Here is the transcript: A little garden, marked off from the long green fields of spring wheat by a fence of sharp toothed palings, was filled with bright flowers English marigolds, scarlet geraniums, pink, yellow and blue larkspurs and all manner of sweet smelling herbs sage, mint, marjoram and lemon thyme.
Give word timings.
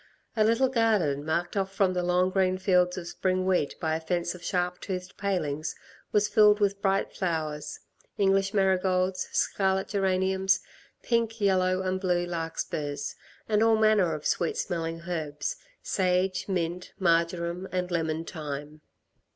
A 0.35 0.43
little 0.43 0.67
garden, 0.67 1.23
marked 1.23 1.55
off 1.55 1.71
from 1.71 1.93
the 1.93 2.01
long 2.01 2.31
green 2.31 2.57
fields 2.57 2.97
of 2.97 3.07
spring 3.07 3.45
wheat 3.45 3.75
by 3.79 3.95
a 3.95 3.99
fence 3.99 4.33
of 4.33 4.43
sharp 4.43 4.79
toothed 4.81 5.15
palings, 5.15 5.75
was 6.11 6.27
filled 6.27 6.59
with 6.59 6.81
bright 6.81 7.13
flowers 7.15 7.79
English 8.17 8.51
marigolds, 8.51 9.27
scarlet 9.31 9.87
geraniums, 9.89 10.61
pink, 11.03 11.39
yellow 11.39 11.83
and 11.83 12.01
blue 12.01 12.25
larkspurs 12.25 13.15
and 13.47 13.61
all 13.61 13.77
manner 13.77 14.15
of 14.15 14.25
sweet 14.25 14.57
smelling 14.57 15.01
herbs 15.01 15.57
sage, 15.83 16.47
mint, 16.49 16.93
marjoram 16.97 17.67
and 17.71 17.91
lemon 17.91 18.25
thyme. 18.25 18.81